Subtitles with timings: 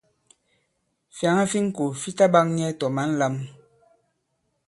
[1.15, 3.35] Fyàŋa fi ŋko fi ta ɓak nyɛ tɔ̀ mǎn lām.